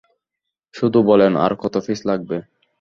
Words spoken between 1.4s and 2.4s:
আর কত পিস লাগবে?